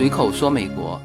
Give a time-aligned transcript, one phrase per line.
[0.00, 0.98] 随口说美国。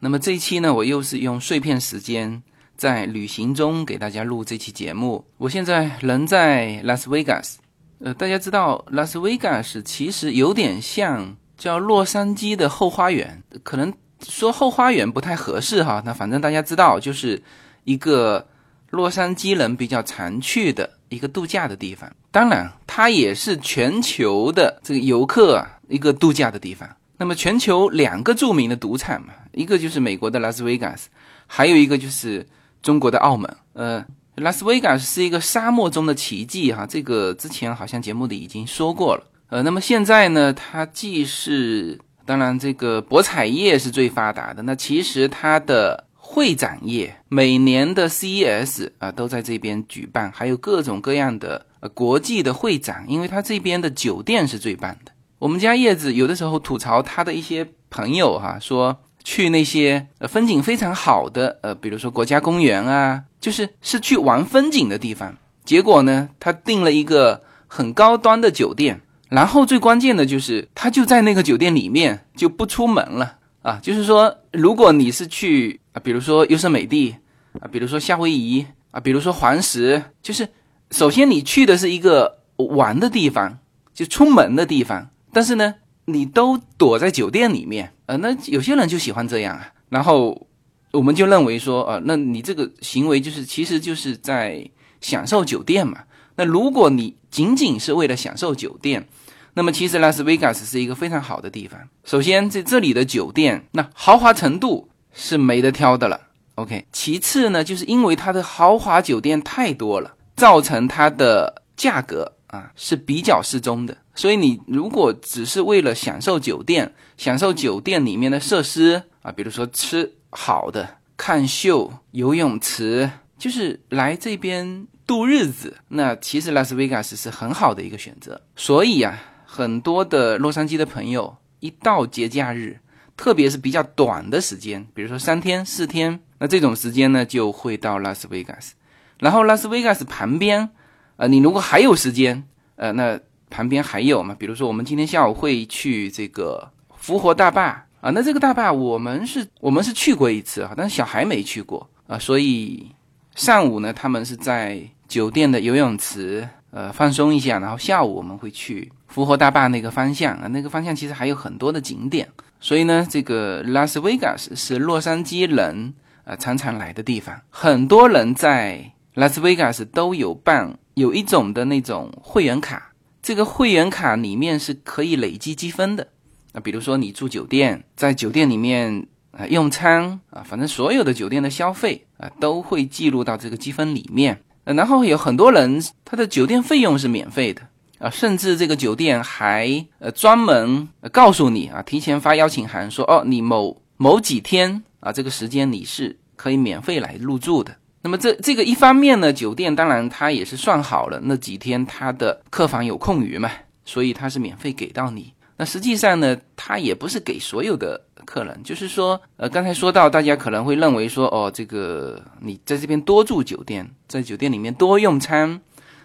[0.00, 2.42] 那么这一期呢，我又是用碎片时间
[2.76, 5.24] 在旅行中给大家录这期节目。
[5.38, 7.60] 我现在人在拉斯维加斯，
[8.00, 13.94] 呃，大家知道拉斯维加斯其实有点像叫洛杉矶的后花园，可能
[14.26, 16.02] 说后花园不太合适哈。
[16.04, 17.40] 那反正大家知道，就是
[17.84, 18.44] 一个
[18.90, 22.10] 洛杉矶人比较常去的一个度假的地方。
[22.32, 26.90] 当然，它也是全球的这个游客啊一个度假的地方。
[27.20, 31.10] 那么，全球两个著名的赌场嘛，一个就是美国的拉斯维加斯，
[31.46, 32.48] 还有一个就是
[32.80, 33.56] 中国的澳门。
[33.74, 34.02] 呃，
[34.36, 39.22] 拉斯维加斯是一个沙漠中的奇迹哈，这个之前好像节目里已经说过了。
[39.50, 55.12] 呃，那么现在呢，它既是当然这个博彩业是最发达的，那其实它的会展业每年的 CES 啊都在这边举办，还有各种各样的呃国际的会展，因为它这边的酒店是最棒的。
[55.40, 65.34] 我们家叶子有的时候吐槽他的一些朋友哈，说去那些呃风景非常好的呃，比如说国家公园啊，就是是去玩风景的地方。
[65.64, 73.80] 结果呢，他订了一个很高端的酒店，然后最关键的就是他就在那个酒店里面就不出门了啊。
[73.82, 77.16] 就是说，如果你是去啊，比如说优胜美地
[77.60, 80.46] 啊，比如说夏威夷啊，比如说黄石，就是
[80.90, 83.56] 首先你去的是一个玩的地方，
[83.94, 85.08] 就出门的地方。
[85.32, 85.74] 但是呢，
[86.06, 89.72] 你都躲在酒店里面，呃，那有些人就喜欢这样啊。
[89.88, 90.46] 然后
[90.92, 94.68] 我们就认为说，呃，那你这个行为就是其实就是在
[95.00, 96.00] 享受酒店嘛。
[96.36, 99.06] 那如果你仅仅是为了享受酒店，
[99.54, 101.80] 那么其实拉斯维加斯是一个非常好的地方。
[102.04, 106.20] 首先，在这里的酒店，那豪华程度是没得挑的了。
[106.54, 113.96] OK，其次呢，就是因为它的豪华酒店太多了，造成它的价格啊是比较适中的。
[114.14, 128.40] 所以你如果只是为了享受酒店，享受酒店里面的设施啊，比如说吃好的、看秀、游泳池，就是来这边度日子，那其实拉斯维加斯是很好的一个选择。
[128.56, 132.80] 所以啊，很多的洛杉矶的朋友一到节假日，
[133.16, 138.74] 特别是比较短的时间，比如说三天、四天，那这种时间呢，就会到拉斯维加斯。
[139.18, 140.70] 然后拉斯维加斯旁边，
[141.16, 142.44] 呃，你如果还有时间，
[142.76, 144.34] 呃，那旁边还有嘛？
[144.38, 148.10] 比如说，我们今天下午会去这个复活大坝啊。
[148.10, 152.16] 那这个大坝，我们是我们是去过一次啊，但是小孩没去过啊。
[152.18, 152.90] 所以
[153.34, 160.46] 上午呢，他们是在酒店的游泳池呃放松一下，然后下午我们会去复活大坝那个方向啊。
[160.46, 162.28] 那个方向其实还有很多的景点。
[162.60, 165.92] 所以呢，这个拉斯维加斯是洛杉矶人
[166.24, 167.34] 呃常常来的地方。
[167.50, 172.89] 很多人在拉斯维加斯都有办有一种的那种会员卡。
[173.22, 176.08] 这个会员卡里面是可以累积积分的，
[176.52, 184.42] 那比如说你住酒店，在酒店里面啊用餐啊，反正所有的酒店的消费啊都会记录到这个积分里面。
[184.64, 187.62] 然后有很多人他的酒店费用是免费的
[187.98, 197.76] 啊，甚至这个酒店还呃专门告诉你啊，提前发邀请函说哦，你某某几天啊这个时间你是可以免费来入住的。
[198.02, 203.50] 那么这这个一方面呢，酒店当然它也是算好了那几天它的客房有空余嘛，
[203.84, 205.34] 所以它是免费给到你。
[205.58, 215.60] 那实际上呢，它也不是给所有的客人，就是说，呃，刚才说到，大家可能会认为说，哦，这个你在这边多住酒店，在酒店里面多用餐，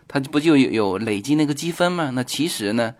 [0.05, 2.11] 它不就有有累积那个积分吗？
[2.13, 2.95] 那其实呢，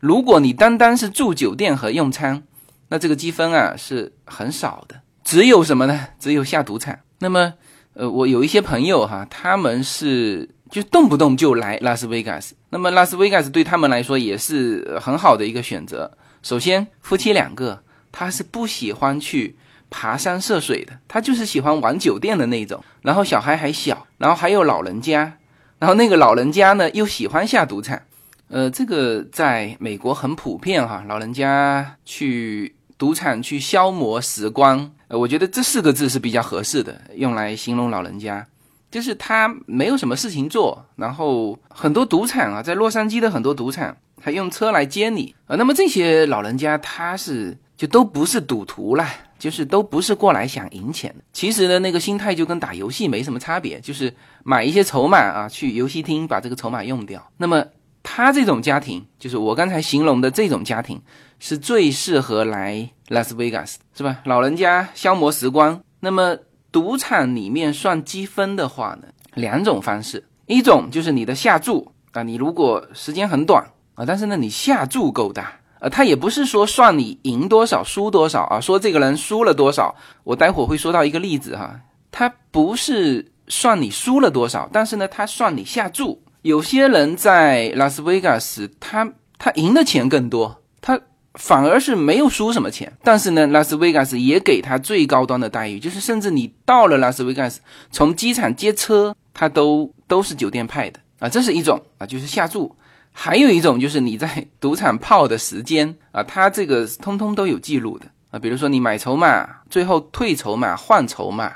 [0.00, 2.42] 如果你单单是住酒店和用餐，
[2.88, 6.06] 那这个积分啊是很少的，只有什么呢？
[6.18, 6.98] 只有下赌场。
[7.18, 7.52] 那么。
[8.00, 12.54] 呃，我有一些朋友哈，他们是就动不动就来拉斯维加斯。
[12.70, 16.10] 那么拉斯维加斯对他们来说也是很好的一个选择。
[16.42, 19.54] 首先，夫妻两个他是不喜欢去
[19.90, 22.82] 爬山涉水的，他就是喜欢玩酒店的那种。
[23.02, 25.36] 然后小孩还小，然后还有老人家，
[25.78, 28.00] 然后那个老人家呢又喜欢下赌场。
[28.48, 34.90] 呃，这个在美国很普遍哈，老人家去赌场去消磨时光。
[35.10, 38.46] 呃，我觉得这四个字是比较合适的，用来形容老人家，
[38.92, 45.56] 就是他没有什么事情做，然后很多赌场啊，在洛杉矶的很多赌场，他用车来接你啊。
[45.56, 51.24] 那么这些老人家他是就都不是赌徒啦，就是都不是过来想赢钱的。
[51.32, 54.14] 其实呢，那个心态就跟打游戏没什么差别，就是
[54.44, 57.20] 买一些筹码啊，去游戏厅把这个筹码用掉。
[57.36, 57.64] 那么
[58.04, 61.02] 他这种家庭，就是我刚才形容的这种家庭。
[61.40, 64.18] 是最适合来拉斯维加斯，是吧？
[64.24, 65.82] 老人家消磨时光。
[65.98, 66.36] 那么
[66.70, 81.80] 赌场里面算积分的话呢，两种方式，一种就是你的下注啊，你如果时间很短啊，但是呢你下注够大呃，他也不是说算你赢多少输多少啊，说这个人输了多少，我待会儿会说到一个例子哈，
[82.12, 86.22] 他不是算你输了多少，但是呢，他算你下注。
[86.42, 91.00] 有些人在拉斯维加斯，他他赢的钱更多，他
[91.34, 97.60] 反而是没有输什么钱，但是呢，拉斯维加斯也给他最高端的待遇，就是甚至你到了拉斯维加斯，
[97.90, 102.74] 从机场接车，他都都是酒店派的啊，这是一种啊，就是下注。
[103.12, 108.38] 还有一种就是你在赌场泡的时间啊，它这个通通都有记录的啊。
[108.38, 111.52] 比如说你买筹码，最后退筹码换筹码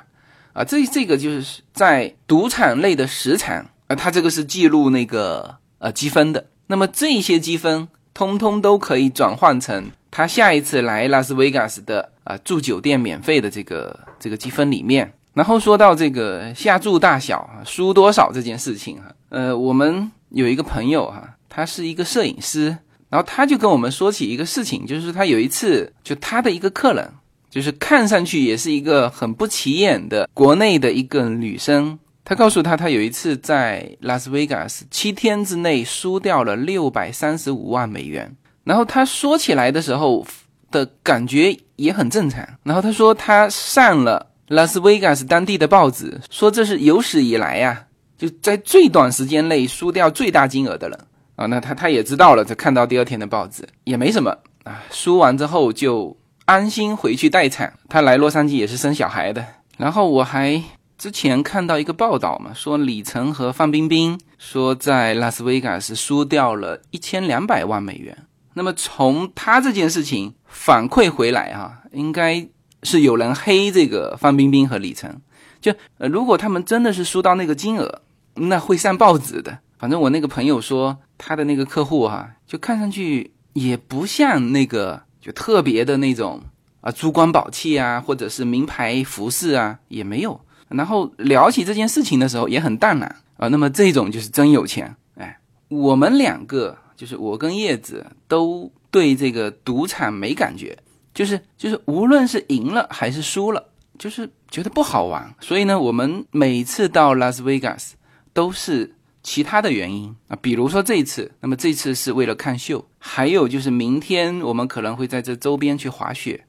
[0.52, 6.46] 啊，这这个就是在赌场类的时长啊，它这个是记录那个呃积分的。
[6.66, 15.12] 那么这些积分通通都可以转换成他下一次来拉斯维加斯的啊住酒店免费的这个这个积分里面。
[15.34, 21.28] 然后说到这个下注大小啊，输多少这件事情哈，呃，我们有一个朋友哈。
[21.56, 22.76] 他是一个摄影师，
[23.08, 27.08] 然后他就跟我们说起一个事情，就是他有一次，就他的一个客人，
[27.48, 38.34] 就是看上去也是一个很不起眼的国内的一个女生，他告诉他，他有一次在拉斯维加斯七天之内输掉了六百三十五万美元，
[38.64, 40.26] 然后他说起来的时候
[40.70, 47.86] 的感觉也很正常，然后他说他上了拉斯维加斯当地的报纸，说这是有史以来呀，
[48.16, 50.98] 就在最短时间内输掉最大金额的人。
[51.36, 54.30] 啊，那他他也知道了，他看到第二天的报纸也没什么
[54.62, 54.84] 啊。
[54.92, 57.72] 输完之后就安心回去待产。
[57.88, 59.44] 他来洛杉矶也是生小孩的。
[59.76, 60.62] 然后我还
[60.96, 68.16] 之前看到一个报道嘛，说李晨和范冰冰说在拉斯维加斯输掉了一千两百万美元。
[68.54, 72.46] 那么从他这件事情反馈回来哈，应该
[72.82, 75.20] 是有人黑这个范冰冰和李晨。
[75.60, 78.02] 就呃，如果他们真的是输到那个金额，
[78.34, 79.58] 那会上报纸的。
[79.78, 80.98] 反正我那个朋友说。
[81.16, 86.42] 他的那个客户哈，就看上去也不像那个就特别的那种
[86.80, 90.40] 啊，珠光宝气啊，或者是名牌服饰啊，也没有。
[90.76, 93.48] 然后聊起这件事情的时候也很淡然啊。
[93.48, 95.38] 那么这种就是真有钱哎。
[95.68, 100.76] 我们两个就是我跟叶子都对这个赌场没感觉，
[101.12, 103.64] 就是就是无论是赢了还是输了，
[103.98, 105.34] 就是觉得不好玩。
[105.40, 107.96] 所以呢，我们每次到拉斯维加斯
[108.32, 108.94] 都是。
[109.26, 116.44] 其他的原因啊，比如说这一次，那么这次是为了看秀，还有就是明天我们可能会在这周边去滑雪。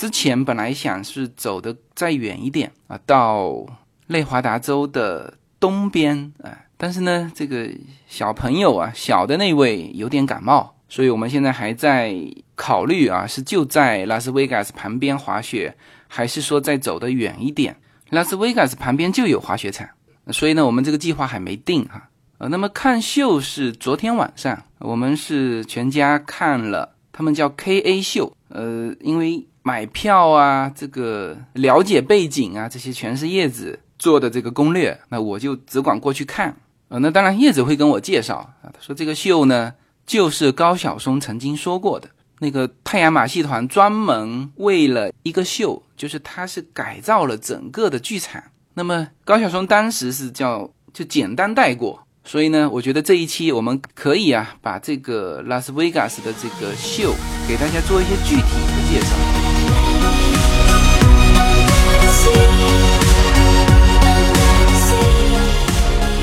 [0.00, 3.66] 之前本来想是走的再远一点啊，到
[4.06, 7.70] 内华达州的东边啊，但是呢，这个
[8.06, 12.14] 小朋友啊，小的那位有点感冒，所以我们现在还在
[12.54, 15.76] 考虑啊，是就在拉斯维加斯旁边滑雪，
[16.08, 17.76] 还是说再走的远一点？
[18.08, 19.86] 拉斯维加斯旁边就有滑雪场，
[20.28, 22.08] 所以呢，我们这个计划还没定哈。
[22.38, 28.34] 呃，那么看秀是昨天晚上，我们是全家看了，他们叫 K A 秀。
[28.48, 36.56] 呃，因为买票啊，这个了解背景啊，这些全是叶子做的这个攻略，那我就只管过去看。
[36.88, 39.74] 呃，那当然叶子会跟我介绍啊，他说这个秀呢，
[40.06, 42.08] 就是高晓松曾经说过的
[42.40, 48.42] 那个太阳马戏团专门为了一个秀，就是他是改造了整个的剧场。
[48.74, 52.02] 那么高晓松当时是叫就简单带过。
[52.22, 57.14] 所以呢，我觉得这一期我们可以啊，把这个拉斯维加斯的这个秀
[57.48, 59.39] 给大家做一些具体的介绍。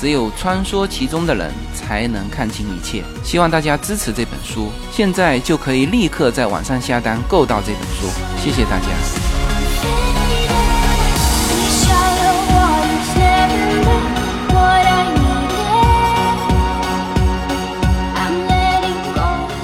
[0.00, 3.02] 只有穿梭其中的人才能看清一切。
[3.24, 8.06] 希望大家支持这本书，现在就可以立刻在网上下单购到这本书。
[8.38, 8.86] 谢谢大家。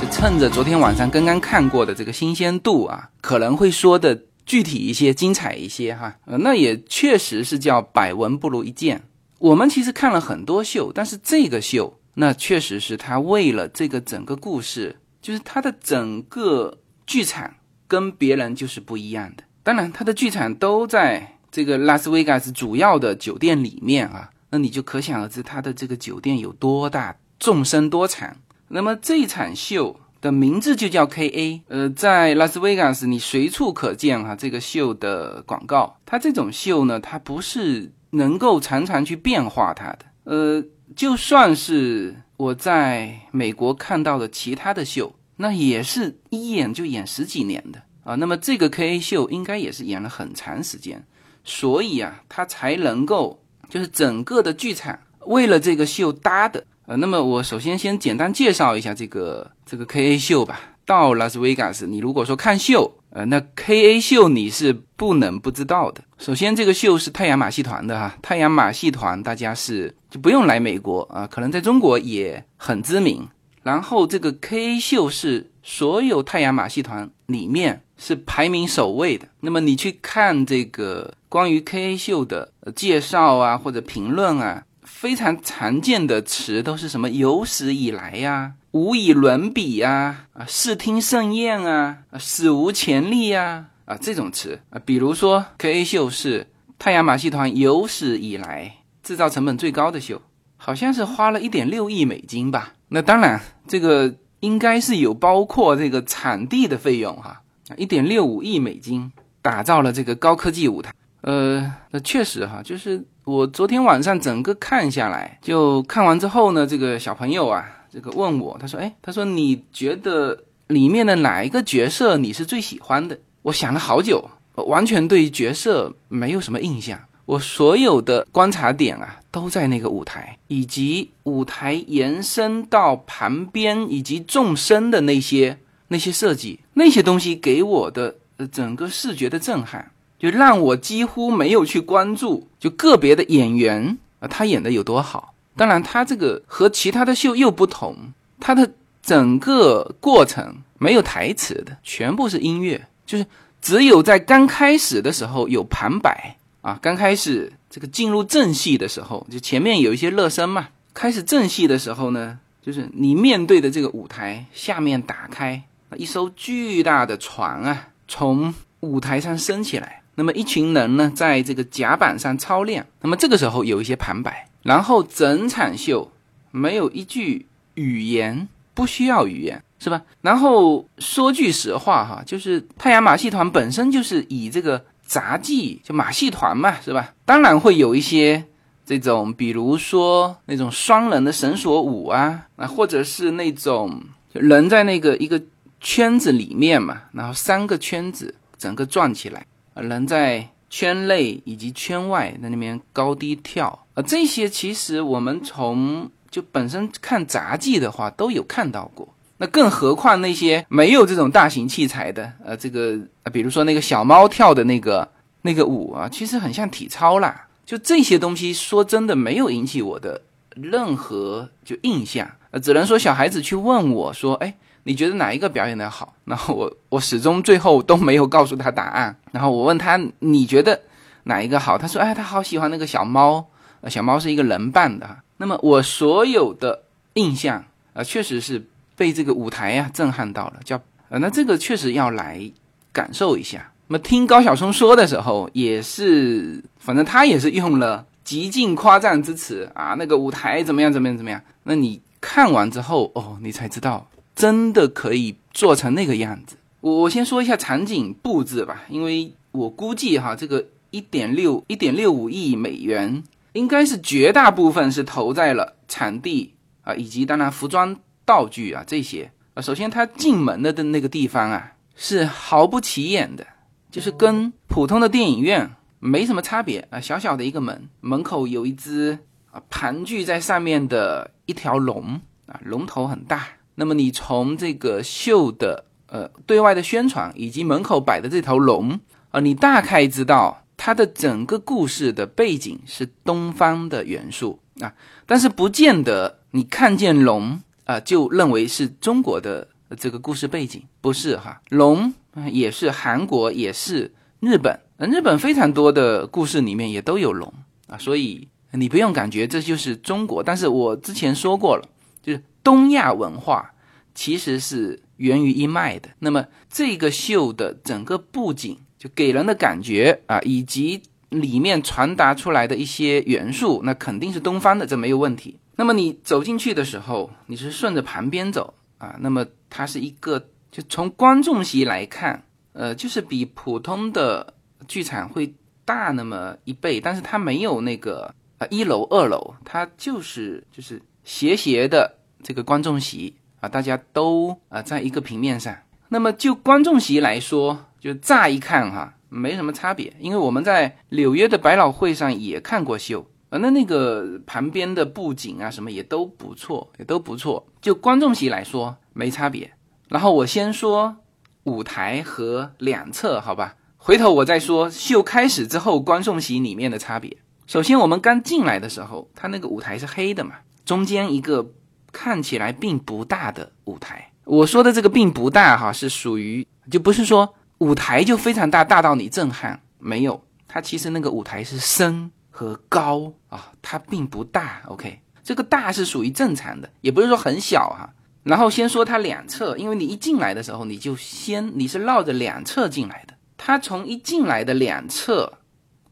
[0.01, 6.17] 就趁着昨天晚上刚刚看过的这个新鲜度啊，可能会说的具体一些、精彩一些哈。
[6.27, 9.03] 呃，那也确实是叫百闻不如一见。
[9.45, 17.53] 我们其实看了很多秀，但是这个秀那确实是他为了这个整个故事，就是他的整个剧场
[17.87, 19.45] 跟别人就是不一样的。
[19.63, 28.35] 当然，他的剧场都在这个拉斯维加斯主要的酒店里面啊，那你就可想而知他的这个酒店有多大，众生多长。
[28.69, 35.99] 那么这场秀的名字就叫 K A，呃，在拉斯维加斯你随处可见哈这个秀的广告。
[36.07, 37.93] 它这种秀呢，它不是。
[38.15, 39.99] 能够常常去变化它的。
[40.25, 40.65] 呃，
[40.97, 48.15] 就算是我在美国看到的其他的秀，那也是一演就演十几年的啊。
[48.17, 51.05] 那么这个 K A 秀应该也是演了很长时间，
[51.45, 56.65] 所以啊，它才能够就是整个的剧场为了这个秀搭的。
[56.87, 60.61] 呃，那么我首先先简单介绍一下这个这个 K A 秀吧。
[60.87, 66.03] 到拉斯维加斯，你如果说看秀，呃，那 K A 秀你是不能不知道的。
[66.19, 73.29] 首先，这个秀是太阳马戏团的哈，太阳马戏团大家是就不用来美国啊，可能在中国也很知名。
[73.63, 79.29] 然后，这个 K A 秀是所有太阳马戏团里面是排名首位的。
[79.41, 84.65] 那么你去看这个关于 K A 秀的介绍啊，或者评论啊。
[84.83, 100.21] 非常常见的词都是什么有史以来呀，无以伦比呀，啊，视听盛宴啊，史无前例呀，啊，这种词啊，比如说 K A 秀是太阳马戏团有史以来制造成本最高的秀，
[100.57, 102.73] 好像是花了一点六亿美金吧。
[102.89, 107.43] 那当然，这个应该是有包括这个场地的费用哈，
[107.77, 110.93] 一点六五亿美金打造了这个高科技舞台。
[111.21, 117.65] 呃，那确实哈，就是我昨天晚上整个看下来，就看完之后呢，这个小朋友啊，
[117.95, 120.37] 这个问我，他说，哎，他说你觉得
[120.67, 123.17] 里面的哪一个角色你是最喜欢的？
[123.43, 126.99] 我想了好久，完全对角色没有什么印象。
[127.25, 138.17] 我所有的观察点啊，都在那个舞台，以及舞台延伸到旁边以及纵深的那些那些设计，那些东西给我的
[138.51, 139.93] 整个视觉的震撼。
[140.19, 145.34] 就让我几乎没有去关注，就个别的演员啊，他演的有多好。
[145.57, 147.97] 当然，他这个和其他的秀又不同，
[148.41, 148.71] 他的
[149.03, 153.25] 整个过程没有台词的，全部是音乐，就是
[153.61, 156.79] 只有在刚开始的时候有旁白啊。
[156.83, 160.69] 刚开始这个进入正戏的时候，就前面有一些热身嘛。
[160.93, 165.63] 开始正戏的时候呢，就是你面对的这个舞台下面打开，
[165.97, 170.03] 一艘巨大的船啊，从舞台上升起来。
[170.17, 172.87] 那么一群人呢，在这个甲板上操练。
[173.01, 176.11] 那么这个时候有一些旁白，然后整场秀
[176.51, 180.03] 没有一句语言，不需要语言，是吧？
[180.23, 187.15] 然后说句实话哈，就是太阳马戏团本身就是以这个杂技，就马戏团嘛，是吧？
[187.25, 188.43] 当然会有一些
[188.87, 194.03] 这种，比如说那种双人的绳索舞啊，啊，或者是那种
[194.33, 195.41] 人在那个一个
[195.81, 199.47] 圈子里面嘛，然后三个圈子整个转起来。
[199.75, 209.09] 人在圈内以及圈外在那边高低跳，呃，这些其实我们从就本身看杂技的话都有看到过。
[209.39, 215.09] 那更何况那些没有这种大型器材的，呃，这个呃，比如说那个小猫跳的那个
[215.43, 217.47] 那个舞啊，其实很像体操啦。
[217.65, 220.21] 就这些东西，说真的没有引起我的
[220.51, 224.55] 任何就印象，呃，只能说小孩子去问我说，哎。
[224.87, 226.13] 你觉得哪一个表演的好？
[226.27, 229.17] 然后我我始终最后都没有告诉他答案。
[229.33, 230.79] 然后我问他你觉得
[231.23, 231.79] 哪一个好？
[231.79, 233.47] 他说哎，他好喜欢那个小猫，
[233.89, 235.17] 小猫是一个人扮的。
[235.37, 236.83] 那么我所有的
[237.15, 238.65] 印象啊，确实是
[238.97, 240.61] 被这个舞台呀震撼到了。
[240.65, 242.51] 叫呃，那这个确实要来
[242.93, 243.73] 感受一下。
[243.89, 251.41] 那么听高晓松说的时候，也是反正他也是用了极尽夸赞之词啊，那个舞台怎么样怎么样怎么样？
[251.65, 254.09] 那你看完之后哦，你才知道。
[254.35, 256.57] 真的可以做成那个样子。
[256.81, 263.23] 我我先说一下场景布置吧，因为我估计哈，这个一点六一点六五亿美元，
[263.55, 269.63] 应该是绝大部分是投在了场地啊，以及当然服装道具啊这些啊。
[269.63, 273.47] 首先，它进门的的那个地方啊，是毫不起眼的，
[273.91, 275.71] 就是跟普通的电影院
[276.01, 277.01] 没什么差别啊。
[277.01, 279.17] 小小的一个门，门口有一只
[279.53, 283.47] 啊盘踞在上面的一条龙啊，龙头很大。
[283.77, 288.99] 那么你从这个秀的呃对外的宣传以及门口摆的这头龙
[289.31, 294.93] 啊，你大概知道它的整个故事的背景是东方的元素啊，
[295.25, 301.63] 但是不见得你看见龙啊就认为是中国的这个故事背景，不是哈？
[301.71, 302.13] 龙
[302.53, 307.51] 也是韩国，也是日本，日本非常多的故事里面也都有龙
[307.87, 311.89] 啊，所以你不用感觉这就是中国，但是我之前说过了，
[312.23, 312.43] 就是。
[312.63, 313.73] 东亚文化
[314.15, 316.09] 其实是源于一脉的。
[316.19, 325.59] 那么这个秀的整个布景就给人的感觉啊，以及里面传达出来的一些元素，那肯定是东方的，这没有问题。
[325.77, 330.43] 那么你走进去的时候，你是顺着旁边走啊，那么它是一个，
[330.73, 332.43] 就从观众席来看，
[332.73, 334.55] 呃，就是比普通的
[334.89, 335.53] 剧场会
[335.85, 345.77] 大那么一倍，但是它没有那个呃一楼二楼，它就是就是斜斜的这个观众席啊，大家都啊在一个平面上。
[346.09, 353.57] 那么就观众席来说，就乍一看哈没什么差别，因为我们在纽约的百老汇上也看过秀啊。
[353.57, 357.67] 那那个旁边的布景啊，什么也都不错，也都不错。
[357.81, 359.73] 就观众席来说没差别。
[360.11, 361.17] 然后我先说
[361.63, 363.75] 舞台和两侧，好吧？
[363.97, 367.35] 回头我再说秀开始之后观众席里面的差别。
[367.67, 371.67] 首先我们刚进来的时候，它那个舞台是黑的嘛，中间一个
[372.13, 374.31] 看起来并不大的舞台。
[374.45, 380.43] 我说的这个并不大哈，是属于就不是说舞台就非常大，大到你震撼，没有。
[380.67, 382.31] 它其实那个舞台是深。
[382.57, 384.81] 和高啊，它并不大。
[384.87, 388.15] OK，这个大是属于正常的，也不是说很小哈。
[388.45, 395.55] 然后先说它两侧，因为你一进来的时候，你就先你是绕着两侧进来的，它从一进来的两侧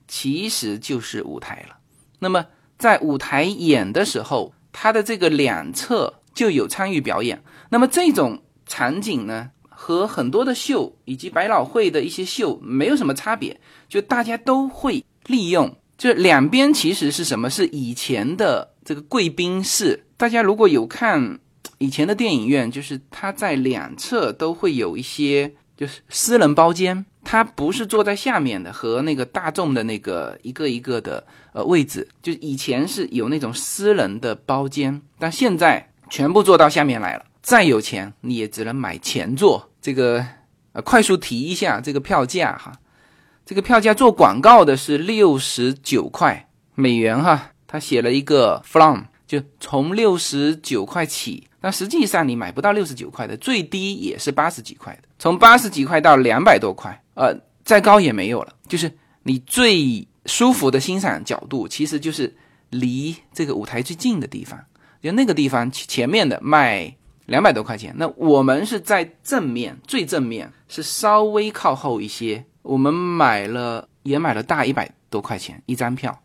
[0.09, 1.77] 其实就是舞台了。
[2.19, 7.45] 那么在舞台演的时候，它的这个两侧就有参与表演。
[7.69, 9.51] 那么这种场景呢，
[9.83, 15.77] 和很多的秀以及百老汇的一些秀没有什么差别，就大家都会利用。
[15.99, 17.51] 就两边其实是什么？
[17.51, 20.05] 是以前的这个贵宾室。
[20.17, 21.41] 大家如果有看
[21.79, 32.07] 以前的电影院，就是它在两侧都会有一些就是私人包间，它不是坐在下面的，和那个大众的那个一个一个的呃位置。
[32.23, 37.25] 就以前是有那种私人的包间，但现在全部坐到下面来了。
[37.43, 39.69] 再有钱你也只能买前座。
[39.83, 40.25] 这个
[40.73, 42.73] 呃，快速提一下这个票价哈。
[43.45, 58.55] 这个票价做广告的是六十九块美元哈，他写了一个 from，就从六十九块起，但实际上你买不到六十九块的，最低也是八十几块的，从八十几块到两百多块，呃，再高也没有了。
[58.69, 58.91] 就是
[59.25, 62.33] 你最舒服的欣赏角度，其实就是
[62.71, 64.59] 离这个舞台最近的地方，
[65.03, 66.95] 就那个地方前面的卖
[67.33, 72.45] 两百多块钱，那我们是在正面最正面，是稍微靠后一些。
[72.61, 76.21] 我们买了也买了大一百多块钱一张票，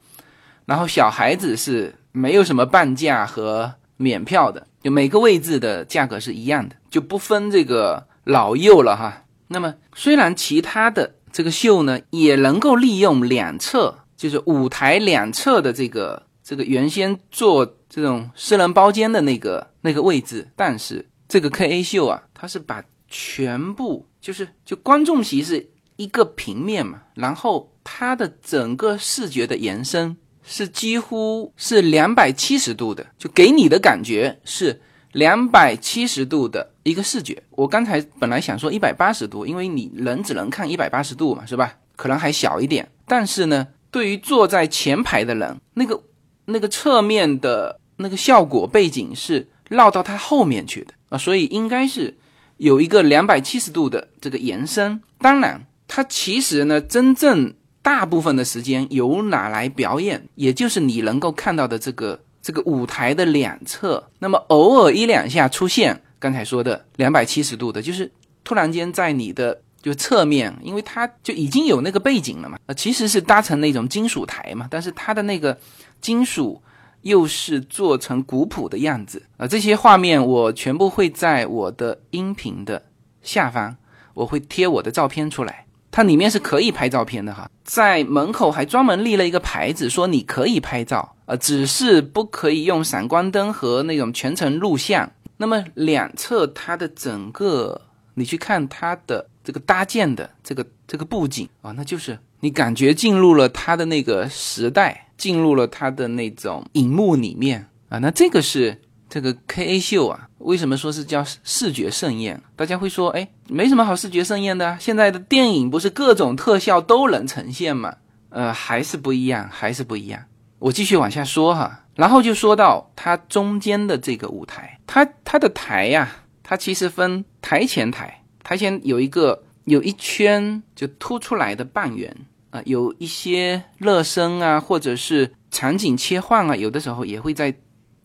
[0.66, 9.24] 然后小孩子是没有什么半价和免票的，就每个位置的价格是一样的，就不分这个老幼了哈。
[9.48, 25.70] 那么虽然其他的这个秀呢也能够利用两侧，就是舞台两侧的这个这个原先做这种私人包间的那个那个位置，但是这个 K A 秀啊，它是把全部就是就观众席是。
[26.00, 34.80] 一个平面嘛，然后它的整个视觉的延伸是几乎是两百七十度的，就给你的感觉是
[35.14, 37.42] 两百七十度的一个视觉。
[37.50, 41.76] 我刚才本来想说一百八十度，因为你人只能看一百八十度嘛，是吧？
[41.96, 42.88] 可能还小一点。
[43.08, 46.00] 但是呢，对于坐在前排的人，那个
[46.46, 52.18] 那个侧面的那个效果背景是绕到它后面去的啊，所以应该是
[52.58, 55.02] 有一个两百七十度的这个延伸。
[55.20, 55.66] 当然。
[55.90, 60.28] 它其实呢，真正大部分的时间由哪来表演？
[60.36, 68.12] 也就是你能够看到的这个这个舞台的两侧，那么偶尔一两下出现刚才说的两百七十度的，就是
[68.44, 75.58] 突然间在你的就侧面，因为它就已经有那个背景了嘛，呃，其实是搭成那种金属台嘛，但是它的那个
[76.02, 76.62] 金属
[77.08, 82.84] 又是做成古朴的样子啊，这些画面我全部会在我的音频的
[83.22, 83.76] 下方，
[84.14, 85.66] 我会贴我的照片出来。
[85.90, 95.10] 它里面是可以拍照片的哈，在门口还专门立了一个牌子，说你可以拍照，呃，只是不可以用闪光灯和那种全程录像。
[95.38, 97.82] 那么两侧它的整个，
[98.16, 108.82] 你去看它的这个搭建的这个这个布景啊，那就是你感觉进入了他的那个时代，进入了他的那种荧幕里面啊，那这个是。
[109.10, 112.42] 这个 K A 秀啊，为什么说是叫视觉盛宴？
[112.58, 114.78] 大家会说，哎，没什么好视觉盛宴的。
[114.82, 117.96] 现在的电影不是各种特效都能呈现吗？
[118.28, 120.22] 呃，还是不一样，还是不一样。
[120.60, 126.12] 我继续往下说哈，然后就说到它中间的这个舞台，它它的台呀，
[126.44, 132.14] 它其实分台前台，台前有一个有一圈就凸出来的半圆
[132.50, 137.56] 啊，有一些热身啊，或者是场景切换啊，有的时候也会在。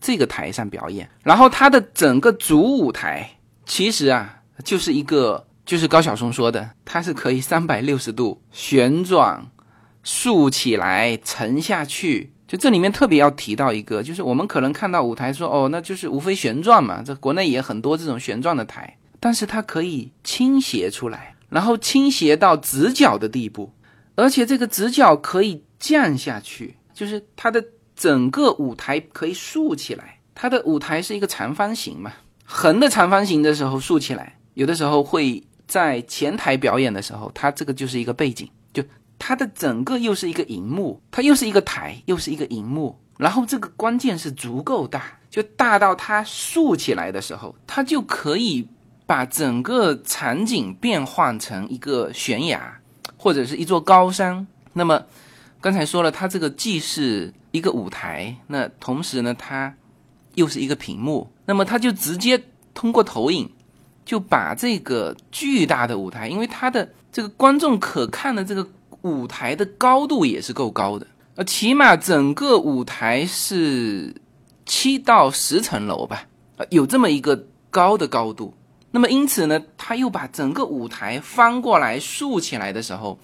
[0.05, 9.49] 这个台上表演，然后它的整个主舞台其实啊，就是一个，就是高晓松说的，它是可以 三百六十度旋转、
[10.03, 12.33] 竖起来、沉下去。
[12.45, 23.71] 就这里面特别要提到一个，就是我们可能看到舞台说，哦，那就是无非旋转嘛，这国内也很多这种旋转的台，但是它可以倾斜出来，然后倾斜到直角的地步，
[24.15, 27.63] 而且这个直角可以降下去，就是它的
[27.95, 30.19] 整个舞台可以竖起来。
[30.33, 32.11] 它的舞台是一个长方形嘛，
[32.43, 38.83] 横的长方形的时候竖起来，有的时候会在前台表演的时候，它这个就是一个背景，就
[39.19, 42.99] 它的整个又是一个荧幕，它又是一个台，又是一个荧幕。
[43.19, 48.67] 然后这个关键是足够大，就大到它竖起来的时候，它就可以
[49.05, 52.79] 把整个场景变换成一个悬崖，
[53.17, 54.45] 或者是一座高山。
[54.73, 55.03] 那么
[55.61, 59.73] 刚才说了，它这个既是一个舞台，那同时呢，它
[60.35, 61.29] 又是一个屏幕。
[61.45, 62.41] 那么它就直接
[62.73, 63.49] 通过投影，
[64.05, 68.67] 就把这个巨大的舞台，因为它的这个观众可看的这个
[69.01, 71.05] 舞台的高度也是够高的。
[71.35, 74.15] 呃，起码整个舞台是
[74.65, 76.25] 七到十层楼吧，
[76.69, 78.53] 有这么一个高的高度。
[78.95, 83.19] 那么因此呢，他又把整个舞台翻过来竖起来的时候，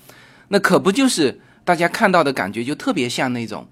[0.47, 3.67] 那可不就是大家看到的感觉就特别像那种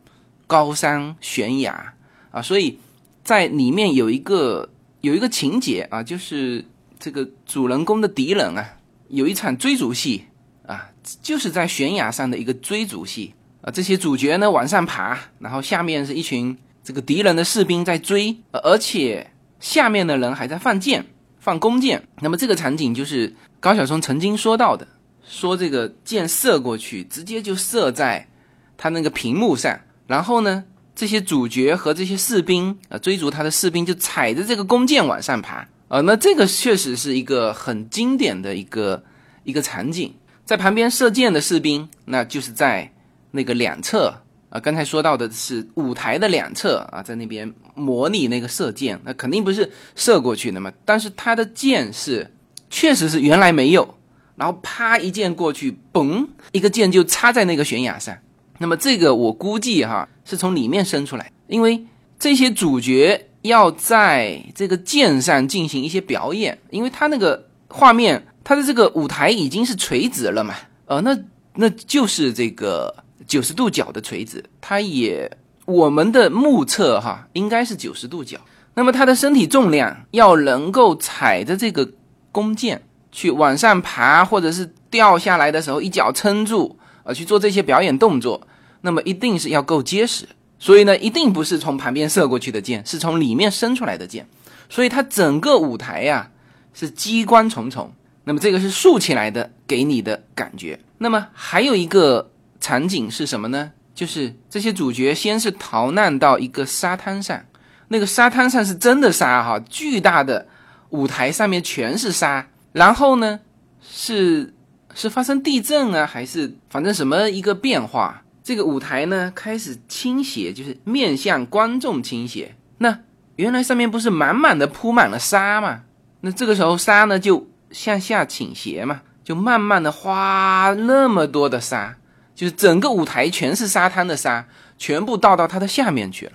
[0.46, 1.96] 高山悬崖
[2.30, 2.40] 啊。
[2.40, 2.80] 所以
[3.24, 4.70] 在里面有一个
[5.02, 6.64] 有一个情节啊，就是
[7.00, 10.26] 这个主人公的敌人啊，有一场追逐戏
[10.68, 10.92] 啊，
[11.24, 13.34] 就是在悬崖上的一个追逐戏。
[13.62, 21.04] 啊，这些主角呢往上爬，然后下面是一群这个敌人的士兵在追，而且下面的人还在放箭、
[21.48, 22.04] 放弓箭。
[22.20, 24.86] 那么这个场景就是高晓松曾经说到的，
[25.26, 28.28] 说这个箭射过去，直接就射在
[28.76, 35.66] 他那个屏幕上，然后呢，这些主角和这些士兵啊追逐他的士兵就踩着这个弓箭往上爬。
[35.88, 39.02] 呃，那这个确实是一个很经典的一个
[39.46, 42.92] 一个场景，在旁边射箭的士兵，那就是在。
[43.32, 50.72] 那个两侧啊，刚才说到的是舞台的两侧啊，在那边模拟那个射箭，那肯定不是射过去的嘛。
[50.86, 52.32] 但是他的箭是，
[52.70, 53.98] 确实是原来没有，
[54.38, 58.18] 然后啪一箭过去，嘣，一个箭就插在那个悬崖上。
[58.60, 61.86] 那么这个我估计哈，是从里面伸出来，因为
[62.18, 70.56] 这些主角要在这个箭上进行一些表演，因为他那个画面，他的这个舞台已经是垂直了嘛，
[70.86, 71.20] 呃，那
[71.56, 73.04] 那就是这个。
[73.28, 75.30] 九十度角的锤子，它也
[75.66, 78.40] 我们的目测哈，应该是九十度角。
[78.74, 81.90] 那么它的身体重量要能够踩着这个
[82.32, 88.48] 弓箭去往上爬，或者是掉下来的时候一脚撑住，呃，去做这些表演动作，
[88.82, 90.26] 那么一定是要够结实。
[90.58, 94.26] 所以呢，一定不是从旁边射过去的箭，是从里面伸出来的箭。
[94.70, 96.32] 所以它整个舞台呀
[96.74, 97.92] 是机关重重。
[98.24, 100.80] 那么这个是竖起来的给你的感觉。
[101.00, 102.32] 那么还有一个。
[102.68, 103.72] 场景是什么呢？
[103.96, 107.42] 就是这些主角先是逃难到一个沙滩上，
[107.88, 110.46] 那个沙滩上是真的沙哈，巨大的
[110.90, 112.46] 舞台上面全是沙。
[112.74, 113.40] 然后呢，
[113.82, 114.54] 是
[114.94, 118.22] 是发生地震啊，还是反正什么一个变化？
[118.44, 122.54] 这个舞台呢开始倾斜，就是面向观众倾斜。
[122.80, 123.00] 那
[123.38, 125.84] 原来上面不是满满的铺满了沙吗？
[126.20, 131.96] 那这个时候沙呢就向下倾斜嘛，就慢慢的花那么多的沙。
[132.38, 134.46] 就是整个舞台全是沙滩的沙，
[134.78, 136.34] 全部倒到它的下面去了。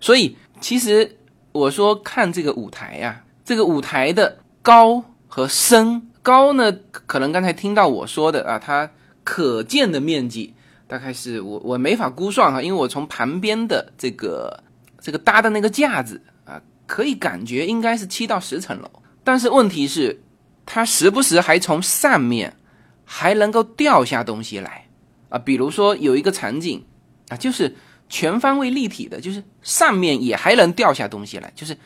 [0.00, 1.16] 所以其实
[1.52, 8.90] 我说看这个舞台呀，这个舞台的高和深，高呢可能刚才听到我说的啊，它
[9.22, 10.52] 可见的面积
[10.88, 14.64] 大概是我我没法估算哈，因为我从旁边的这个
[15.00, 18.90] 这个搭的那个架子啊，可以感觉应该是七到十层楼。
[19.22, 20.20] 但是问题是，
[20.64, 22.56] 它时不时还从上面
[23.04, 24.85] 还能够掉下东西来。
[25.28, 26.84] 啊，比如说有一个场景
[27.28, 27.74] 啊，就是
[28.08, 31.76] 全方位立体的，就是上面也还能掉下东西来，就是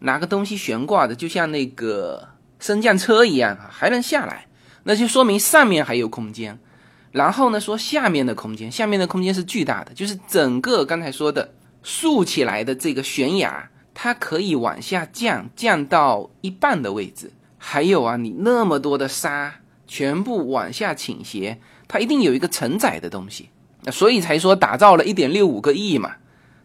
[0.00, 2.28] 拿个东西悬挂的，就像那个
[2.60, 4.46] 升降车一样，还能下来，
[4.84, 6.58] 那就说明上面还有空间。
[7.10, 17.32] 然后呢，说下面的空间，下面的空间是巨大的，就是整个刚才说的竖起来的这个悬崖，它可以往下降，降到一半的位置。
[17.56, 21.60] 还有啊，你那么多的沙全部往下倾斜。
[21.86, 23.48] 它一定有一个承载的东西，
[23.92, 26.12] 所以才说打造了一点六五个亿嘛，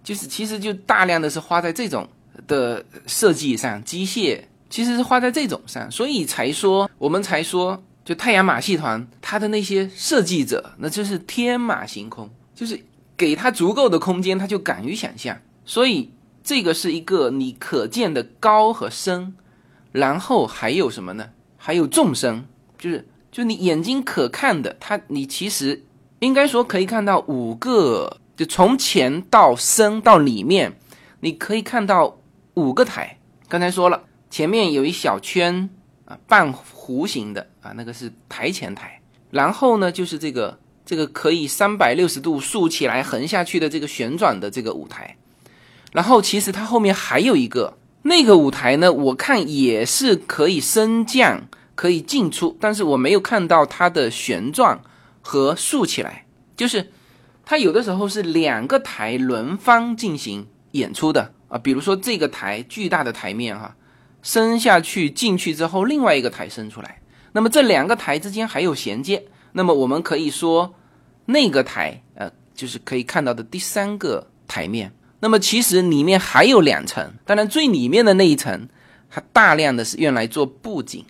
[0.03, 2.07] 就是其实就大量的是花在这种
[2.47, 12.79] 的设计上，机械其实是花在这种上，所以才说我们才说，就太阳马戏团它的那些设计者，那就是天马行空，就是
[13.17, 16.09] 给他足够的空间，他就敢于想象，所以
[16.43, 19.35] 这个是一个你可见的高和深，
[19.91, 21.29] 然后还有什么呢？
[21.57, 22.45] 还有纵深，
[22.77, 23.05] 就是。
[23.31, 25.83] 就你眼睛可看的，它你其实
[26.19, 30.77] 应该说可以看到五个，就从前到深到里面，
[31.19, 32.17] 你可以看到
[32.55, 33.17] 五个台。
[33.47, 35.69] 刚才说了，前面有一小圈
[36.05, 38.99] 啊，半弧形的啊，那个是台前台。
[39.31, 45.15] 然后呢，就是这个这个可以三百六十度竖起来、横下去的这个旋转的这个舞台。
[45.91, 51.47] 然后其实它后面还有一个那个舞台呢，我看也是可以升降、
[51.79, 54.77] 可以进出，但是我没有看到它的旋转
[55.21, 56.25] 和竖起来，
[56.57, 56.91] 就是
[57.45, 61.57] 它有的时候是两个台轮番进行演出的啊。
[61.57, 63.73] 比如说这个台巨大的台面哈，
[64.21, 66.99] 升下去进去之后，另外一个台升出来，
[67.31, 70.75] 那么这两个台之间还有衔接，那么我们可以说。
[71.31, 74.91] 那个台，呃，就是可以看到的第三个台面。
[75.19, 78.67] 那么其实里面还有两层，当然最里面的那一层，
[79.11, 81.05] 它大量的是用来做布景。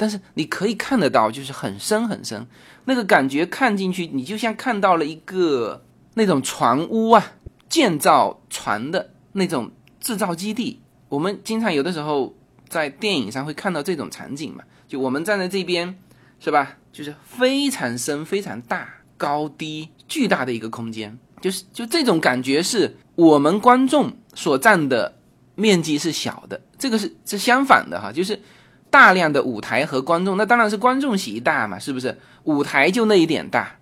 [0.00, 2.46] 但是你可以看得到，就是很深很深，
[2.86, 5.84] 那个感觉看进去，你就像看到了一个
[6.14, 7.32] 那种船屋啊，
[7.68, 10.80] 建造船的那种制造基地。
[11.10, 12.34] 我们经常有的时候
[12.66, 15.94] 在电影上会看到这种场景嘛，就我们站在这边，
[16.40, 16.78] 是吧？
[16.90, 18.88] 就是非常深、非常大。
[19.20, 25.14] 高低巨大的一个空间，就是就这种感觉是我们观众所占的
[25.56, 28.40] 面积是小的，这个是是相反的哈，就是
[28.90, 32.18] 大量的舞台和观众，那当然是观众席大嘛，是不是？
[32.44, 33.76] 舞台就那一点大，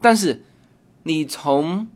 [0.00, 0.42] 但是
[1.02, 1.86] 你从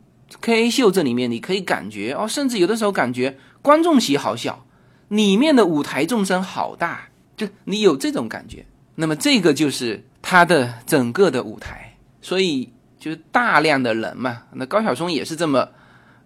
[0.41, 4.65] K A 秀这里面你可以感觉哦，甚至有的时候感觉观众席好小，
[5.07, 12.71] 里面的舞台众生好大，就你有这种感觉，那么这个就是它的整个的舞台，所以。
[12.99, 15.65] 就是大量的人嘛，那高晓松也是这么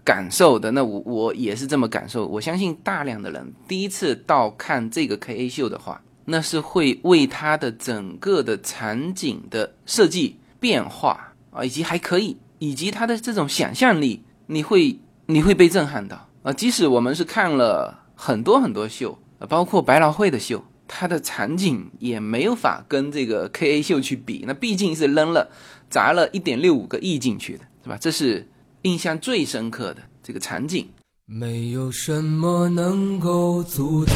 [0.03, 2.25] 感受的，那我我也是这么感受。
[2.25, 16.53] 我相信大量的人第一次到看这个 K A 秀的话，那是会为他的整个的场景的设计变化啊，以及还可以，以及他的这种想象力，你会你会被震撼到啊。
[16.53, 19.17] 即使我们是看了很多很多秀，
[19.49, 20.63] 包括百老汇的秀。
[20.85, 25.49] 它的场景也没有法跟这个 K A 秀去比，那毕竟是扔了
[25.89, 27.97] 砸了一点六五个亿进去的，是吧？
[27.99, 28.47] 这是
[28.83, 30.87] 印象最深刻的这个场景。
[31.25, 34.15] 没有什么能够阻挡，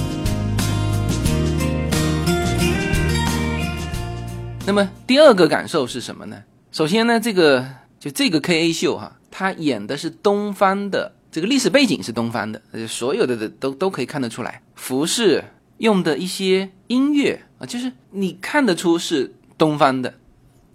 [4.63, 6.43] 那么第二个感受是什么呢？
[6.71, 7.67] 首先呢，这个
[7.99, 11.11] 就这个 K A 秀哈，它演的是东方的。
[11.31, 14.61] 这个历史背景是东方的，呃，所有的的都都可以看得出来。
[14.75, 15.43] 服饰
[15.77, 20.13] 用的一些音乐啊，就是你看得出是东方的，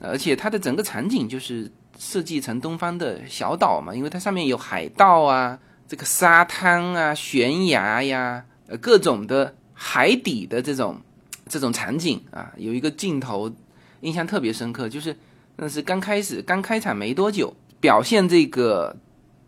[0.01, 10.99] 而且它的整个场景就是设计成东方的小岛嘛，因为它上面有海盗啊，这个沙滩啊，悬崖呀，呃，各种的海底的这种
[11.49, 13.53] 这种场景啊，有一个镜头
[14.07, 15.15] 印象特别深刻，就是
[15.57, 18.97] 那是刚开始刚开场没多久，表现这个。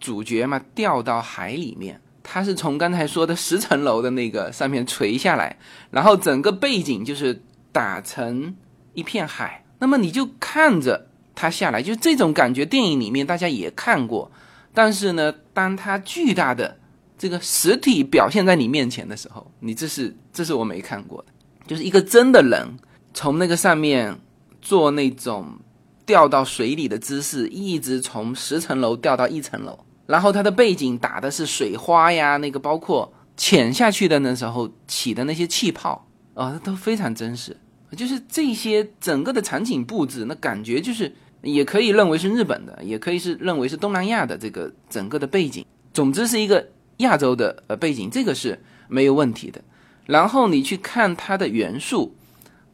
[0.01, 5.59] 主角嘛，掉到海里面，他是从刚才说的十层楼的那个上面垂下来，
[5.91, 7.43] 然后整个背景就是
[7.73, 8.55] 打成
[8.95, 14.31] 一片海，那么你就看着他下来，就这种感觉，电影里面大家也看过，
[14.73, 16.77] 但是呢，当他巨大的
[17.19, 21.33] 这个实体表现在你面前的时候，你这是这是我没看过的，
[21.67, 22.69] 就是一个真的人
[23.13, 24.17] 从那个上面
[24.61, 25.59] 做那种
[26.05, 29.79] 掉到水里的姿势，一直从十层楼掉到一层楼。
[30.07, 37.57] 然后它的背景打的是水花呀，那个包括潜下去的那时候起的那些气泡啊，都非常真实。
[37.97, 45.65] 就是这些整个的场景布置，那感觉就是也可以认为是日本的，也可以是认为是东南亚的这个整个的背景。
[45.93, 46.69] 总之是一个
[46.99, 49.61] 亚洲的呃背景，这个是没有问题的。
[50.07, 52.15] 然后你去看它的元素，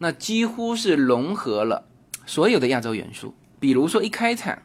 [0.05, 1.87] 那几乎是融合了
[2.27, 4.59] 所有的亚洲元素，比如说一开场。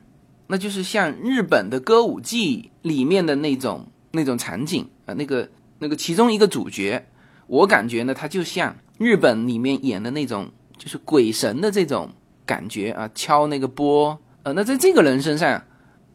[0.48, 5.48] 那就是像日本的歌舞伎里面的那种那种场景啊，那个
[5.78, 7.06] 那个其中一个主角
[7.48, 12.10] 我感觉呢，他就像日本里面演的那种，就是鬼神的这种
[12.46, 14.20] 感觉啊，敲那个钵。
[14.44, 15.64] 呃，那在这个人身上，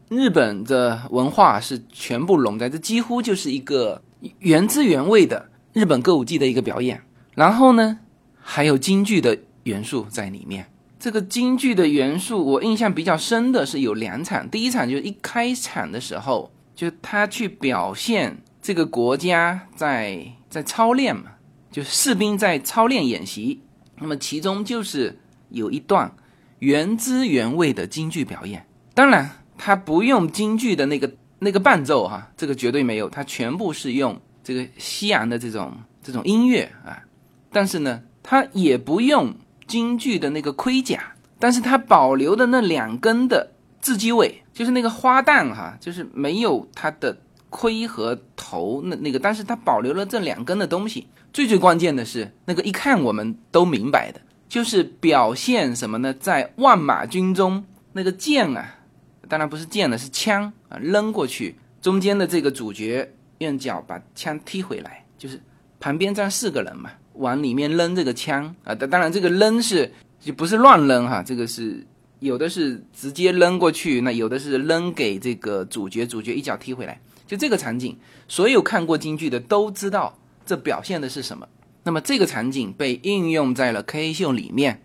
[0.09, 4.03] 日本的文化是全部融在，这几乎就是一个
[4.37, 7.01] 原汁原味的日本歌舞伎的一个表演。
[7.33, 7.99] 然后呢，
[8.47, 10.71] 还有京剧的元素在里面。
[10.99, 14.47] 这个京剧的元素，我印象比较深的是有两场。
[14.49, 21.23] 第一场就是一开场的时候，就他去表现这个国家在在操练嘛，
[21.71, 23.61] 就士兵在操练演习。
[23.97, 25.17] 那么其中就是
[25.49, 26.15] 有一段
[26.59, 28.65] 原汁原味的京剧表演。
[28.93, 37.01] 当然，他不用京剧的那个那个伴奏哈，这个绝对没有，他全部是用这个西洋的这种这种音乐啊。
[37.51, 39.33] 但是呢，他也不用。
[39.67, 47.17] 京剧的那个盔甲，但是它保留的那两根的雉鸡尾，就是那个花旦哈，就是没有它的
[47.49, 51.07] 盔和头那那个，但是它保留了这两根的东西。
[51.33, 56.13] 最最关键的是，那个一看我们都明白的，就是表现什么呢？
[56.13, 58.75] 在万马军中，那个剑啊，
[59.27, 65.41] 当然不是剑了，是枪啊，扔过去，中间的这个主角用脚把枪踢回来，就是
[65.79, 66.91] 旁边站四个人嘛。
[67.17, 71.85] 往里面扔这个枪啊，当当然这个扔是就不是乱扔哈，这个是
[72.19, 77.97] 有的是直接扔过去，那有的是扔给这个主角，主角一脚踢回来，就这个场景，
[78.27, 81.47] 所有看过京剧的都知道这表现的是什么。
[81.83, 84.81] 那么这个场景被应用在了 K 秀里面，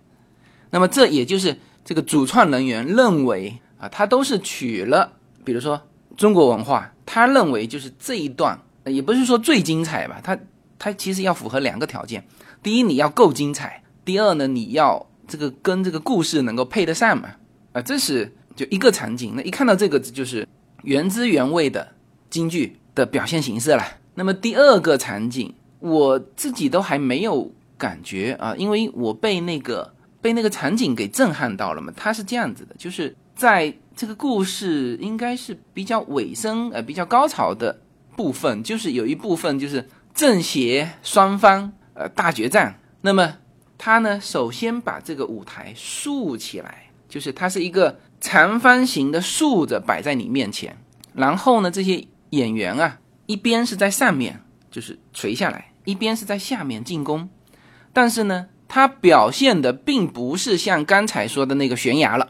[0.70, 5.12] 那么这也就是这个主创人员认为啊，他都是取了，
[5.44, 5.80] 比如说
[6.16, 10.38] 中国文化，他认为就是这一段，也不是说最精彩吧，他。
[10.80, 12.24] 它其实要符合两个条件：
[12.62, 17.28] 第一，你要够精彩；第二呢，你要这个跟这个故事能够配得上嘛。
[17.72, 19.34] 啊，这是就一个场景。
[19.36, 20.48] 那一看到这个就是
[20.82, 21.86] 原汁原味的
[22.30, 23.84] 京剧的表现形式了。
[24.14, 31.92] 那么第二个场景，我自己都还没有感觉啊，因为我被那个被那个场景给震撼到了嘛。
[31.94, 37.78] 它是这样子的，就是在这个故事应该是比较尾声呃比较高潮的
[38.16, 39.86] 部分，就是有一部分就是。
[40.20, 42.78] 正邪双方，呃，大决战。
[43.00, 43.38] 那么
[43.78, 50.76] 他呢，首先把这个舞台竖起来，就是它是一个长方形的竖着摆在你面前。
[51.14, 57.26] 然后呢，这些演员啊，一边是在上面，就是垂下来，一边是在下面进攻。
[57.94, 62.28] 但是呢，他表现的并不是像刚才说的那个悬崖了，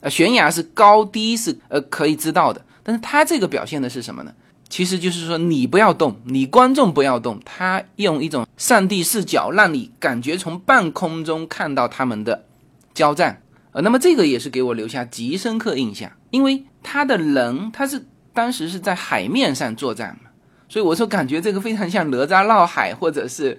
[0.00, 4.34] 呃，悬崖是高低是呃可以知道的，但是他这个表现的是什么呢？
[4.70, 12.46] 其实就是说，你不要动，你观众不要动，他用一种上帝视角，让你感觉从半空中看到他们的
[12.94, 13.42] 交战。
[13.72, 20.30] 呃，那么这个也是给我留下极深刻印象，因为他的人他是当时是在海面上作战嘛，
[20.68, 23.58] 所以我说感觉这个非常像哪吒闹海，或者是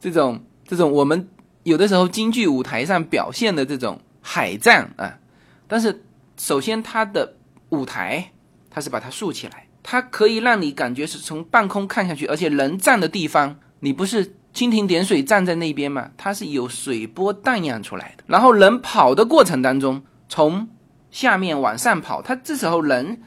[0.00, 1.28] 这种这种我们
[1.64, 5.18] 有的时候京剧舞台上表现的这种海战啊。
[5.66, 6.04] 但是
[6.36, 7.34] 首先他的
[7.70, 8.32] 舞台，
[8.70, 9.66] 他是把它竖起来。
[9.82, 16.10] 它可以让你感觉是从半空看下去，而且人站的地方，你不是蜻蜓点水站在那边吗？
[16.16, 18.24] 它是有水波荡漾出来的。
[18.26, 20.68] 然后人跑的过程当中，从
[21.10, 23.20] 下面往上跑，它这时候人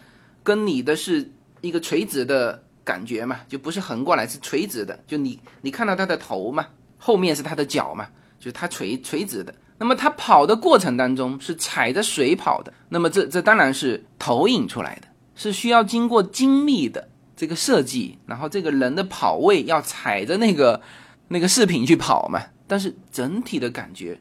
[0.43, 4.99] 跟你的是一个垂直的感觉嘛，就不是横过来，是垂直的。
[5.07, 8.07] 就你你看到他的头嘛，后面是他的脚嘛，
[8.39, 9.53] 就是他垂垂直的。
[9.77, 15.07] 那么他跑的过程当中是踩着水跑的，那么这这当然是投影出来的。
[15.35, 20.81] 是需要经过精密的这个设计，然后这个人的跑位要踩着那个
[21.27, 22.41] 那个饰品去跑嘛。
[22.67, 24.19] 但是整体的感觉，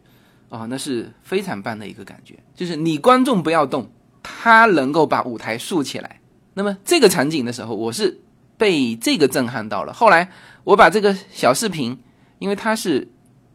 [0.51, 2.35] 啊，那是非常棒的一个感觉。
[2.55, 3.89] 就是你观众不要动，
[4.23, 6.21] 他能够把舞台竖起来。
[6.53, 8.21] 那么这个场景的时候，我是
[8.59, 9.93] 被这个震撼到了。
[9.93, 10.29] 后来
[10.65, 11.99] 我把这个小视频，
[12.39, 13.09] 因为它是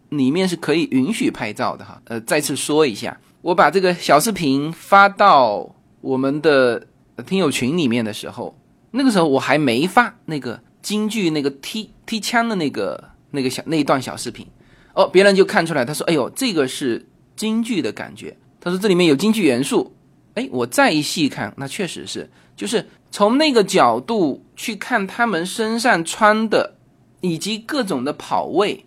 [0.09, 2.01] 里面是可以允许拍照的哈。
[2.05, 6.87] 呃，再次说一下，我把这个小视频发到我们的。
[7.23, 8.57] 听友群里面的时候，
[8.91, 14.47] 那个时候我还没发那个京剧那个踢踢枪的那个那个小那一段小视频，
[14.93, 19.95] 哦，别人就看出来，他说：“哎呦，这个是京剧的感觉。”他说这里面有京剧元素。
[20.35, 26.75] 哎，我再一细看，那确实是，就是从那个角度去看他们身上穿的，
[27.19, 28.85] 以及各种的跑位，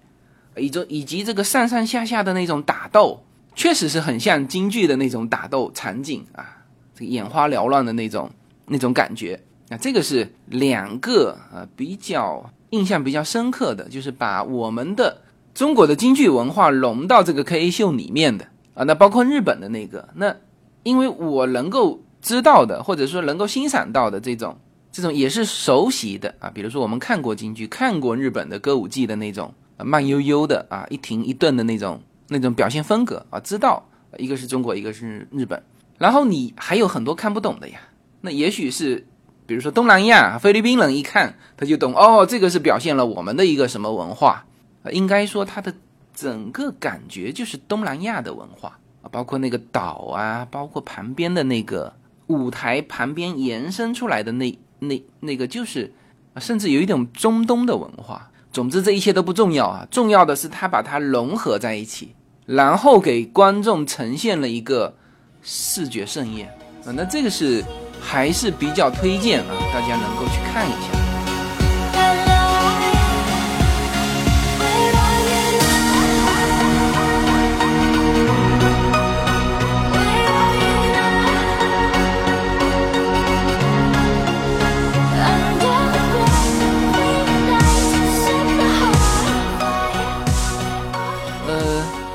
[0.57, 3.25] 以及以及这个上上下下的那种打斗，
[3.55, 6.62] 确实是很像京剧的那种打斗场景啊。
[6.95, 8.31] 这个眼花缭乱的那种
[8.67, 15.23] 那种感觉，那这个是两个呃比较印象比较深刻的，就是把我们的
[15.55, 18.47] 中国的京剧文化融到这个 K A 秀里面的。
[18.75, 20.35] 啊，那包括日本的那个，那
[20.83, 24.57] 因为我能够知道的，或者说能够欣赏到的这种
[24.91, 26.35] 这种也是熟悉的。
[26.39, 33.27] 啊，比如说我们看过京剧，看过日本的歌舞伎的那种慢悠悠的啊，一停一顿的那种那种表现风格。
[33.29, 33.87] 啊，知道
[34.17, 35.63] 一个是中国，一个是日本。
[36.03, 37.79] 然后你还有很多看不懂的呀，
[38.23, 39.07] 那也许是
[39.47, 44.45] 比如说东南亚菲律宾人一看他就懂哦，这个是表现了我们的一个什么文化？
[44.91, 45.73] 应该说它的
[46.13, 48.77] 整个感觉就是东南亚的文化，
[49.13, 51.93] 包括那个岛啊，包括旁边的那个
[52.27, 55.93] 舞台旁边延伸出来的那那那个就是。
[56.41, 58.31] 甚至有一种中东的文化。
[58.51, 62.15] 总之，这一切都不重要啊，重要的是他把它融合在一起，
[62.47, 64.97] 然后给观众呈现了一个
[65.43, 66.49] 视觉盛宴
[66.85, 66.93] 啊。
[66.95, 67.65] 那这个是
[68.01, 70.99] 还是比较推荐啊，大家能够去看一下。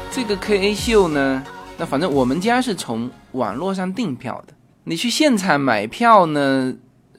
[0.10, 1.44] 这个 K A 秀呢，
[1.80, 4.54] 那反正我们家是从网络上订票的。
[4.84, 6.76] 你去现场买票呢，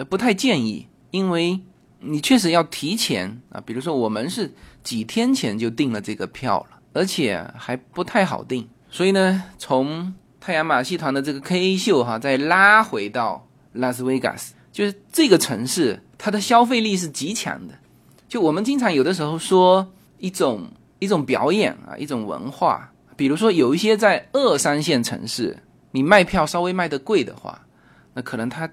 [0.08, 1.60] 不太建议，因为
[2.00, 3.62] 你确实要提前啊。
[3.64, 4.52] 比如说我们是
[4.82, 8.68] 几天前就订了这个票了，而且还不太好订。
[8.90, 17.74] 所以呢，从太阳马戏团的这个 K A 秀哈，再拉回到拉斯维加斯，就是这个城市，它的消费力是极强的。
[18.26, 19.86] 就我们经常有的时候说
[20.18, 20.66] 一种
[20.98, 22.90] 一种表演啊，一种文化。
[23.18, 25.58] 比如说，有一些在二三线城市，
[25.90, 27.66] 你卖票稍微卖的贵的话，
[28.14, 28.70] 那可能他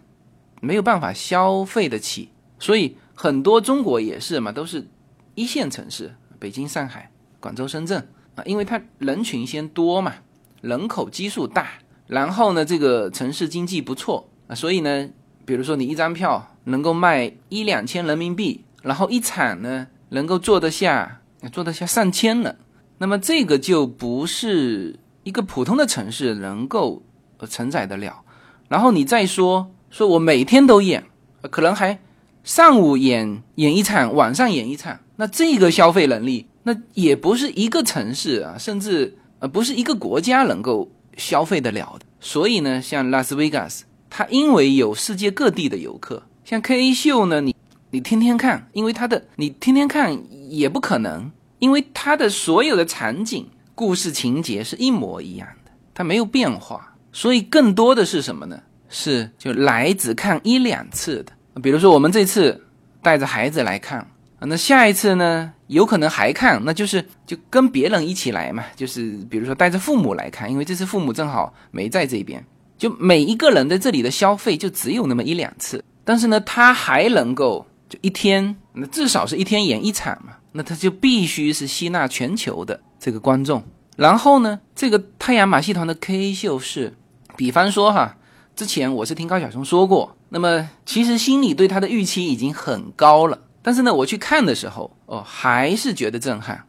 [0.62, 2.30] 没有办法消费得起。
[2.60, 4.88] 所以很多中国也是嘛，都是
[5.34, 10.14] 一线城市，北京、上海、广州、深圳啊，因为它人群先多嘛，
[10.62, 11.70] 人口基数大，
[12.06, 15.10] 然后呢，这个城市经济不错啊，所以呢，
[15.44, 21.22] 比如说你一张票能够卖一两千人民币，然后一场呢能够坐得下，
[21.52, 22.56] 坐得下上千人。
[22.98, 27.04] 那么这个就不是一个普通的城市能够
[27.50, 28.22] 承载得了。
[28.70, 31.04] 然后你再说说我每天都演，
[31.52, 32.00] 可能还
[32.44, 42.06] 上午演演一场，晚上演一场，那这个消费能力，那也不是一个城市啊，甚至呃不是一个国家能够消费得了的。
[42.20, 47.56] 所以呢，像拉斯维加斯，它因为有世界各地的游客，像 K A 秀呢，你
[47.92, 50.18] 你天天看，因为它的你天天看
[50.50, 51.32] 也不可能。
[51.60, 58.60] 因为它的所有的场景、故事情节是一模一样的，它没有变化，所以更多的是什么呢？
[58.90, 61.62] 是就来只看一两次的。
[61.62, 62.62] 比如说我们这次
[63.02, 64.06] 带着孩子来看，
[64.40, 72.46] 那下一次呢，有可能还看，那就是就跟别人一起来嘛，就是比如说带着父母来看，因为这次父母正好没在这边，
[72.78, 80.34] 就每一个人在这里的消费就只有那么一两次，但是呢，他还能够就一天，那至少是一天演一场嘛。
[80.58, 83.62] 那他就必须是吸纳全球的这个观众，
[83.98, 86.96] 然后呢，这个太阳马戏团的 K 秀是，
[87.36, 88.16] 比方说哈，
[88.56, 96.64] 之前我是听高晓松说过，那么其实心里对他的预期已经很高了，但是呢，我去看的时候，哦，还是觉得震撼，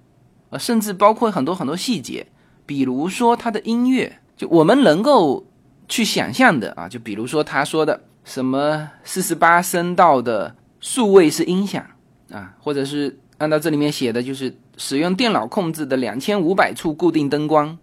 [0.50, 2.26] 呃，甚至包括很多很多细节，
[2.66, 5.46] 比如说他的音乐，就我们能够
[5.88, 11.84] 去想象的啊，就比如说他说的什么四十八声道的数位式音响
[12.30, 13.18] 啊，或者是。
[13.38, 17.76] 按照这里面写的，就是使用电脑控制的两千五百处固定灯光，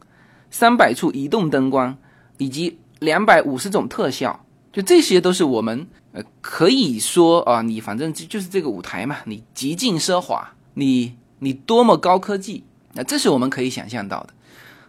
[0.50, 1.96] 三百处移动灯光，
[2.40, 12.64] 以及两百五十种特效，就这些都是我们呃可以说啊，你反正就就是这个舞台嘛，你极尽奢华，你你多么高科技，
[12.94, 14.30] 那这是我们可以想象到的。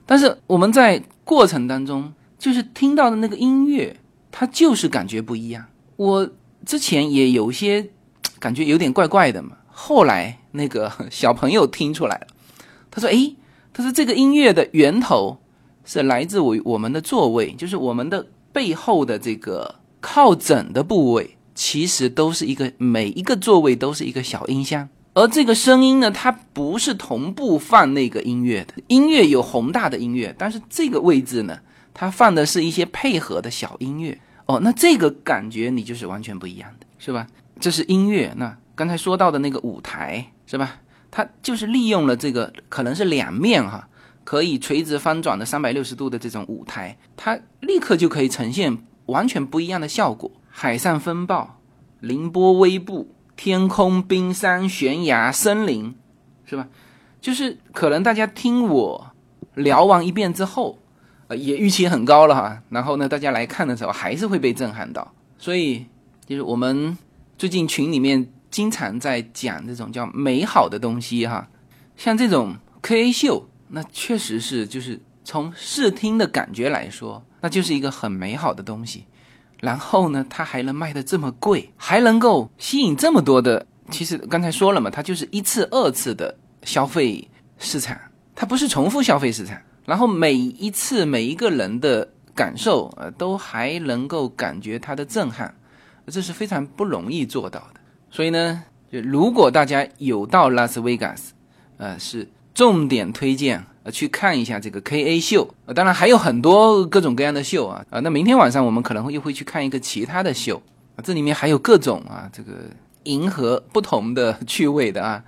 [0.07, 3.95] 但是我们在过程当中，就是听到的那个音乐，
[4.33, 5.67] 它就是感觉不一样。
[5.97, 6.31] 我
[6.65, 7.91] 之前也有些
[8.45, 9.53] 感觉有点怪怪的嘛。
[9.71, 12.27] 后来那个 小朋友听出来了，
[12.91, 13.37] 他说：“诶，
[13.73, 15.39] 他说这个音乐的源头
[15.87, 31.59] 是来自我我们的座位，就是我们的背后的这个靠枕的部位，其实都是一个每一个座位都是一个小音箱，而这个声音呢，它不是同步放那个音乐的，音乐有宏大的音乐，但是这个位置呢，
[31.95, 34.21] 它放的是一些配合的小音乐。
[34.45, 37.27] 哦，那这个感觉你就是完全不一样的，是吧？
[37.61, 40.81] 这是音乐，那。”刚才说到的那个舞台是吧？
[41.09, 43.89] 它就是利用了这个可能是两面哈，
[44.25, 48.77] 可以垂直翻转的三百六十度的这种舞台，它立刻就可以呈现
[49.07, 50.29] 完全不一样的效果。
[50.51, 51.61] 海上风暴、
[52.01, 55.95] 凌波微步、天空、冰山、悬崖、森林，
[56.45, 56.67] 是吧？
[57.21, 59.13] 就是可能大家听我
[59.55, 60.81] 聊完一遍之后，
[61.29, 62.61] 呃，也预期很高了哈。
[62.71, 65.13] 然后呢，大家来看的时候还是会被震撼到。
[65.39, 65.87] 所以
[66.27, 66.99] 就是我们
[67.39, 68.31] 最近群里面。
[68.51, 71.49] 经常在讲这种叫美好的东西哈，
[71.97, 79.07] 像这种 K A 秀，那确实是就是从视听的感觉来说，那就是一个很美好的东西。
[79.59, 83.67] 然后呢，它还能卖的这么贵，还能够吸引这么多的。
[83.91, 86.33] 其实刚才说了嘛，它就是一次、二次的
[86.63, 87.29] 消费
[87.59, 87.99] 市场，
[88.37, 89.61] 它不是重复消费市场。
[89.85, 95.53] 然后每一次每一个人的感受，呃，都还能够感觉它的震撼，
[96.07, 97.81] 这是非常不容易做到的。
[98.11, 101.33] 所以呢，就如果大家有到拉斯维加斯，
[101.77, 105.53] 呃，是重点推荐呃去看一下这个 K A 秀。
[105.75, 110.63] 当然还有很多各种各样的秀啊，啊，那明天晚上我们可能会又会去看一个其他的秀
[110.97, 112.53] 啊，这里面还有各种啊，这个
[113.05, 115.25] 迎合不同的趣味的啊，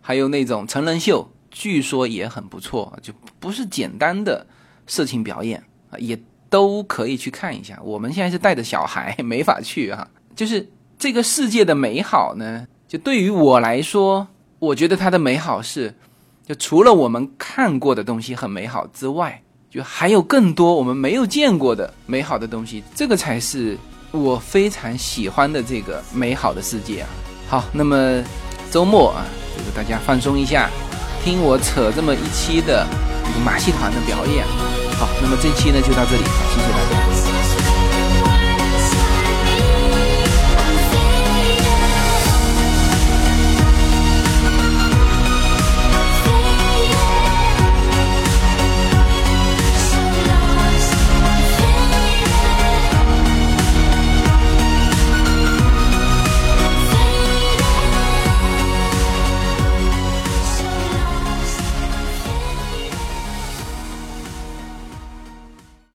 [0.00, 4.46] 还有那种成人秀，据说也很不错，就不是简单的
[4.86, 6.18] 色情表演啊，也
[6.48, 7.78] 都可以去看一下。
[7.84, 10.68] 我们现在是带着小孩，没法去啊，就是。
[11.00, 14.28] 这个世界的美好呢，就对于我来说，
[14.58, 15.94] 我觉得它的美好是，
[16.46, 22.84] 就除了我们看过的东西很美好之外，就还有更多我们没有见过的美好的东西。
[22.94, 23.78] 这个才是
[24.10, 27.08] 我非常喜欢的这个美好的世界啊！
[27.48, 28.22] 好，那么
[28.70, 29.24] 周末啊，
[29.56, 30.68] 就是大家放松一下，
[31.24, 32.86] 听我扯这么一期的
[33.42, 34.46] 马戏团的表演。
[34.98, 37.19] 好，那么这期呢就到这里，谢谢大家。